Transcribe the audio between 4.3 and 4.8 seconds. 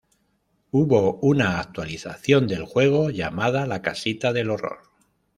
del Horror.